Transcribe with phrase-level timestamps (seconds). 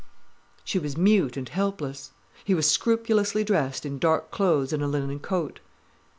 [0.63, 2.09] She was mute and helpless.
[2.43, 5.59] He was scrupulously dressed in dark clothes and a linen coat.